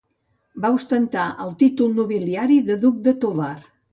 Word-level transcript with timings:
Va 0.63 0.71
ostentar 0.77 1.25
el 1.43 1.51
títol 1.59 1.93
nobiliari 1.99 2.57
de 2.71 2.81
duc 2.87 2.99
de 3.09 3.17
Tovar. 3.27 3.55